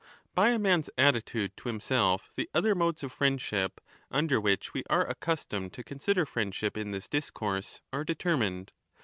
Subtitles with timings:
[0.01, 0.03] ^^
[0.33, 4.83] By a man's attitude to himself tlie other modes of friend ship, under which we
[4.89, 8.71] are accustomed to consider friendship in this discourse, are^ determined.